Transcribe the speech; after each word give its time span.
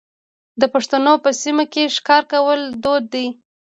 د 0.59 0.63
پښتنو 0.73 1.13
په 1.23 1.29
سیمو 1.41 1.65
کې 1.73 1.93
ښکار 1.95 2.23
کول 2.31 2.59
دود 2.83 3.03
دی. 3.13 3.27